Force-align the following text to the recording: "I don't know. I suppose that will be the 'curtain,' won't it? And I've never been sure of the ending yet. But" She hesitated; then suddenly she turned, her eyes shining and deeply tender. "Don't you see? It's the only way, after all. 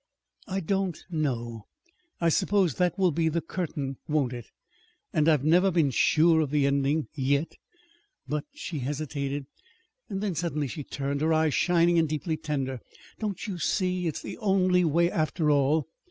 "I 0.47 0.61
don't 0.61 0.97
know. 1.11 1.67
I 2.19 2.29
suppose 2.29 2.73
that 2.77 2.97
will 2.97 3.11
be 3.11 3.29
the 3.29 3.39
'curtain,' 3.39 3.97
won't 4.07 4.33
it? 4.33 4.47
And 5.13 5.29
I've 5.29 5.43
never 5.43 5.69
been 5.69 5.91
sure 5.91 6.41
of 6.41 6.49
the 6.49 6.65
ending 6.65 7.07
yet. 7.13 7.55
But" 8.27 8.45
She 8.65 8.79
hesitated; 8.79 9.45
then 10.09 10.33
suddenly 10.33 10.67
she 10.67 10.83
turned, 10.83 11.21
her 11.21 11.33
eyes 11.33 11.53
shining 11.53 11.99
and 11.99 12.09
deeply 12.09 12.35
tender. 12.35 12.79
"Don't 13.19 13.45
you 13.45 13.59
see? 13.59 14.07
It's 14.07 14.23
the 14.23 14.39
only 14.39 14.83
way, 14.83 15.11
after 15.11 15.51
all. 15.51 15.87